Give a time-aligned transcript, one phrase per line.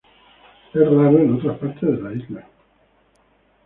[0.73, 2.47] Es raro en otras partes de la isla.